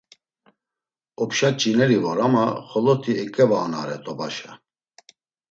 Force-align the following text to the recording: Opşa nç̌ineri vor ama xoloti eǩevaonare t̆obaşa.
Opşa 1.21 1.49
nç̌ineri 1.53 1.97
vor 2.03 2.17
ama 2.25 2.45
xoloti 2.69 3.13
eǩevaonare 3.23 3.97
t̆obaşa. 4.03 4.51